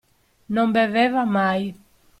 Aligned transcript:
Non 0.55 0.69
beveva 0.75 1.23
mai. 1.35 1.63